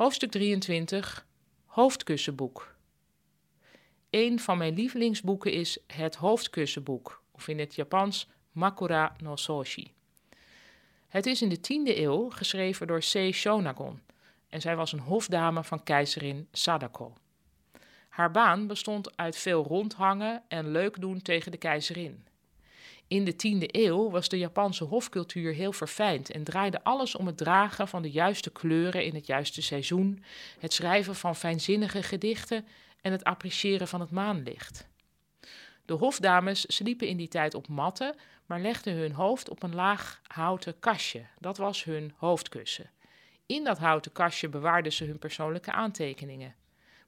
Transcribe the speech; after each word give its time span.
Hoofdstuk 0.00 0.30
23 0.30 1.26
Hoofdkussenboek. 1.66 2.74
Een 4.10 4.38
van 4.38 4.58
mijn 4.58 4.74
lievelingsboeken 4.74 5.52
is 5.52 5.78
Het 5.86 6.14
Hoofdkussenboek, 6.14 7.22
of 7.30 7.48
in 7.48 7.58
het 7.58 7.74
Japans 7.74 8.28
Makura 8.52 9.16
no 9.18 9.36
Soshi. 9.36 9.92
Het 11.08 11.26
is 11.26 11.42
in 11.42 11.48
de 11.48 11.58
10e 11.58 11.98
eeuw 11.98 12.30
geschreven 12.30 12.86
door 12.86 13.02
Sei 13.02 13.32
Shonagon 13.32 14.00
en 14.48 14.60
zij 14.60 14.76
was 14.76 14.92
een 14.92 14.98
hofdame 14.98 15.64
van 15.64 15.82
keizerin 15.82 16.48
Sadako. 16.52 17.14
Haar 18.08 18.30
baan 18.30 18.66
bestond 18.66 19.16
uit 19.16 19.36
veel 19.36 19.64
rondhangen 19.64 20.42
en 20.48 20.70
leuk 20.70 21.00
doen 21.00 21.22
tegen 21.22 21.50
de 21.50 21.58
keizerin. 21.58 22.24
In 23.10 23.24
de 23.24 23.32
10e 23.32 23.66
eeuw 23.66 24.10
was 24.10 24.28
de 24.28 24.38
Japanse 24.38 24.84
hofcultuur 24.84 25.52
heel 25.52 25.72
verfijnd 25.72 26.30
en 26.30 26.44
draaide 26.44 26.84
alles 26.84 27.16
om 27.16 27.26
het 27.26 27.36
dragen 27.36 27.88
van 27.88 28.02
de 28.02 28.10
juiste 28.10 28.50
kleuren 28.50 29.04
in 29.04 29.14
het 29.14 29.26
juiste 29.26 29.62
seizoen, 29.62 30.24
het 30.58 30.72
schrijven 30.72 31.14
van 31.14 31.36
fijnzinnige 31.36 32.02
gedichten 32.02 32.66
en 33.00 33.12
het 33.12 33.24
appreciëren 33.24 33.88
van 33.88 34.00
het 34.00 34.10
maanlicht. 34.10 34.88
De 35.84 35.92
hofdames 35.92 36.64
sliepen 36.74 37.06
in 37.06 37.16
die 37.16 37.28
tijd 37.28 37.54
op 37.54 37.68
matten, 37.68 38.14
maar 38.46 38.60
legden 38.60 38.94
hun 38.94 39.12
hoofd 39.12 39.48
op 39.48 39.62
een 39.62 39.74
laag 39.74 40.20
houten 40.26 40.78
kastje. 40.78 41.26
Dat 41.38 41.56
was 41.56 41.84
hun 41.84 42.12
hoofdkussen. 42.16 42.90
In 43.46 43.64
dat 43.64 43.78
houten 43.78 44.12
kastje 44.12 44.48
bewaarden 44.48 44.92
ze 44.92 45.04
hun 45.04 45.18
persoonlijke 45.18 45.72
aantekeningen. 45.72 46.54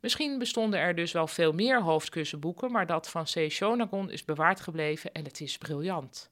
Misschien 0.00 0.38
bestonden 0.38 0.80
er 0.80 0.94
dus 0.94 1.12
wel 1.12 1.26
veel 1.26 1.52
meer 1.52 1.82
hoofdkussenboeken, 1.82 2.72
maar 2.72 2.86
dat 2.86 3.10
van 3.10 3.24
C. 3.24 3.50
Shonagon 3.50 4.10
is 4.10 4.24
bewaard 4.24 4.60
gebleven 4.60 5.12
en 5.12 5.24
het 5.24 5.40
is 5.40 5.58
briljant. 5.58 6.30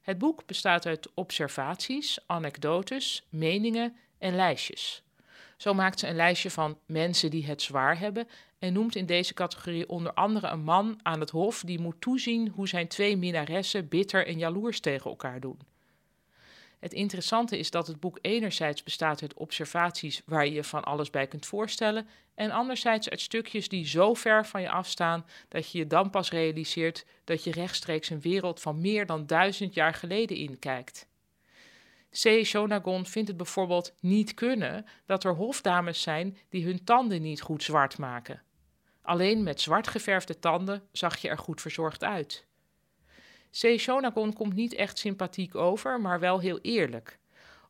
Het 0.00 0.18
boek 0.18 0.46
bestaat 0.46 0.86
uit 0.86 1.10
observaties, 1.14 2.18
anekdotes, 2.26 3.26
meningen 3.28 3.96
en 4.18 4.36
lijstjes. 4.36 5.02
Zo 5.56 5.74
maakt 5.74 5.98
ze 5.98 6.08
een 6.08 6.16
lijstje 6.16 6.50
van 6.50 6.78
mensen 6.86 7.30
die 7.30 7.46
het 7.46 7.62
zwaar 7.62 7.98
hebben 7.98 8.28
en 8.58 8.72
noemt 8.72 8.96
in 8.96 9.06
deze 9.06 9.34
categorie 9.34 9.88
onder 9.88 10.12
andere 10.12 10.48
een 10.48 10.64
man 10.64 11.00
aan 11.02 11.20
het 11.20 11.30
hof 11.30 11.62
die 11.62 11.80
moet 11.80 12.00
toezien 12.00 12.48
hoe 12.48 12.68
zijn 12.68 12.88
twee 12.88 13.16
minnaressen 13.16 13.88
bitter 13.88 14.26
en 14.26 14.38
jaloers 14.38 14.80
tegen 14.80 15.10
elkaar 15.10 15.40
doen. 15.40 15.58
Het 16.82 16.92
interessante 16.92 17.58
is 17.58 17.70
dat 17.70 17.86
het 17.86 18.00
boek 18.00 18.18
enerzijds 18.20 18.82
bestaat 18.82 19.22
uit 19.22 19.34
observaties 19.34 20.22
waar 20.26 20.46
je 20.46 20.52
je 20.52 20.64
van 20.64 20.84
alles 20.84 21.10
bij 21.10 21.26
kunt 21.26 21.46
voorstellen, 21.46 22.08
en 22.34 22.50
anderzijds 22.50 23.08
uit 23.08 23.20
stukjes 23.20 23.68
die 23.68 23.86
zo 23.86 24.14
ver 24.14 24.46
van 24.46 24.60
je 24.60 24.70
afstaan 24.70 25.26
dat 25.48 25.70
je 25.70 25.78
je 25.78 25.86
dan 25.86 26.10
pas 26.10 26.30
realiseert 26.30 27.06
dat 27.24 27.44
je 27.44 27.50
rechtstreeks 27.50 28.10
een 28.10 28.20
wereld 28.20 28.60
van 28.60 28.80
meer 28.80 29.06
dan 29.06 29.26
duizend 29.26 29.74
jaar 29.74 29.94
geleden 29.94 30.36
inkijkt. 30.36 31.08
C. 32.10 32.44
Shonagon 32.44 33.06
vindt 33.06 33.28
het 33.28 33.36
bijvoorbeeld 33.36 33.94
niet 34.00 34.34
kunnen 34.34 34.86
dat 35.06 35.24
er 35.24 35.34
hofdames 35.34 36.02
zijn 36.02 36.36
die 36.48 36.64
hun 36.64 36.84
tanden 36.84 37.22
niet 37.22 37.40
goed 37.40 37.62
zwart 37.62 37.98
maken. 37.98 38.42
Alleen 39.02 39.42
met 39.42 39.60
zwart 39.60 39.88
geverfde 39.88 40.38
tanden 40.38 40.82
zag 40.92 41.16
je 41.16 41.28
er 41.28 41.38
goed 41.38 41.60
verzorgd 41.60 42.04
uit. 42.04 42.46
C. 43.60 43.78
Shonagon 43.78 44.32
komt 44.32 44.54
niet 44.54 44.74
echt 44.74 44.98
sympathiek 44.98 45.54
over, 45.54 46.00
maar 46.00 46.20
wel 46.20 46.40
heel 46.40 46.58
eerlijk. 46.58 47.18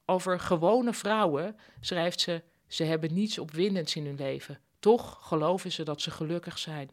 Over 0.04 0.40
gewone 0.40 0.92
vrouwen 0.92 1.56
schrijft 1.80 2.20
ze: 2.20 2.42
ze 2.66 2.84
hebben 2.84 3.14
niets 3.14 3.38
opwindends 3.38 3.96
in 3.96 4.06
hun 4.06 4.16
leven. 4.16 4.60
Toch 4.78 5.18
geloven 5.20 5.72
ze 5.72 5.82
dat 5.82 6.00
ze 6.00 6.10
gelukkig 6.10 6.58
zijn. 6.58 6.90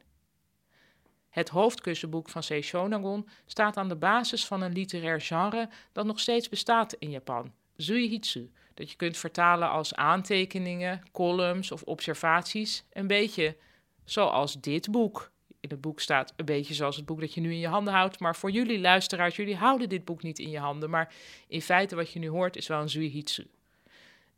Het 1.29 1.49
hoofdkussenboek 1.49 2.29
van 2.29 2.41
C. 2.41 2.63
Shonagon 2.63 3.27
staat 3.45 3.77
aan 3.77 3.89
de 3.89 3.95
basis 3.95 4.45
van 4.45 4.61
een 4.61 4.73
literair 4.73 5.21
genre 5.21 5.69
dat 5.91 6.05
nog 6.05 6.19
steeds 6.19 6.49
bestaat 6.49 6.93
in 6.93 7.09
Japan, 7.09 7.53
Zuihitsu, 7.75 8.51
dat 8.73 8.89
je 8.89 8.95
kunt 8.95 9.17
vertalen 9.17 9.69
als 9.69 9.95
aantekeningen, 9.95 11.03
columns 11.11 11.71
of 11.71 11.83
observaties, 11.83 12.83
een 12.93 13.07
beetje 13.07 13.57
zoals 14.03 14.61
dit 14.61 14.91
boek 14.91 15.31
in 15.59 15.69
het 15.69 15.81
boek 15.81 15.99
staat 15.99 16.33
een 16.35 16.45
beetje 16.45 16.73
zoals 16.73 16.95
het 16.95 17.05
boek 17.05 17.19
dat 17.19 17.33
je 17.33 17.41
nu 17.41 17.51
in 17.51 17.59
je 17.59 17.67
handen 17.67 17.93
houdt. 17.93 18.19
Maar 18.19 18.35
voor 18.35 18.51
jullie 18.51 18.79
luisteraars, 18.79 19.35
jullie 19.35 19.55
houden 19.55 19.89
dit 19.89 20.05
boek 20.05 20.23
niet 20.23 20.39
in 20.39 20.49
je 20.49 20.59
handen. 20.59 20.89
Maar 20.89 21.13
in 21.47 21.61
feite 21.61 21.95
wat 21.95 22.11
je 22.11 22.19
nu 22.19 22.27
hoort 22.27 22.55
is 22.55 22.67
wel 22.67 22.81
een 22.81 22.89
Zuihitsu. 22.89 23.47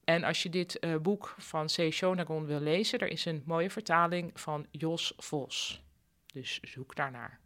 En 0.03 0.23
als 0.23 0.43
je 0.43 0.49
dit 0.49 0.77
uh, 0.79 0.95
boek 0.97 1.35
van 1.37 1.65
C. 1.65 1.91
Shonagon 1.91 2.45
wil 2.45 2.59
lezen, 2.59 2.99
er 2.99 3.11
is 3.11 3.25
een 3.25 3.41
mooie 3.45 3.69
vertaling 3.69 4.31
van 4.33 4.65
Jos 4.71 5.13
Vos. 5.17 5.81
Dus 6.33 6.59
zoek 6.61 6.95
daarnaar. 6.95 7.39